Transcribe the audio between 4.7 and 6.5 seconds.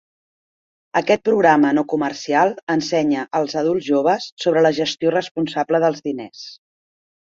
gestió responsable dels diners.